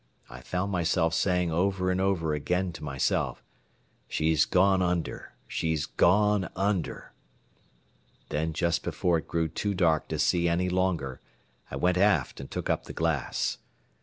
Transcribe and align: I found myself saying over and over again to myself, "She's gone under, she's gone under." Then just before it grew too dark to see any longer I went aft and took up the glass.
I 0.31 0.41
found 0.41 0.71
myself 0.71 1.13
saying 1.13 1.51
over 1.51 1.91
and 1.91 2.01
over 2.01 2.33
again 2.33 2.71
to 2.73 2.83
myself, 2.83 3.43
"She's 4.07 4.45
gone 4.45 4.81
under, 4.81 5.33
she's 5.47 5.85
gone 5.85 6.49
under." 6.55 7.13
Then 8.29 8.51
just 8.51 8.81
before 8.81 9.19
it 9.19 9.27
grew 9.27 9.47
too 9.47 9.75
dark 9.75 10.07
to 10.07 10.17
see 10.17 10.49
any 10.49 10.69
longer 10.69 11.21
I 11.69 11.75
went 11.75 11.99
aft 11.99 12.39
and 12.39 12.49
took 12.49 12.67
up 12.67 12.85
the 12.85 12.93
glass. 12.93 13.59